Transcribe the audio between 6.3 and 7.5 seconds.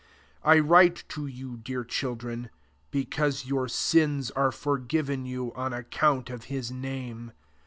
of his lame.